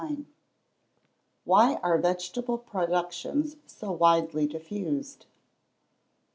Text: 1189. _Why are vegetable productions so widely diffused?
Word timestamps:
1189. 1.45 1.45
_Why 1.45 1.79
are 1.83 1.99
vegetable 2.01 2.57
productions 2.57 3.57
so 3.67 3.91
widely 3.91 4.47
diffused? 4.47 5.27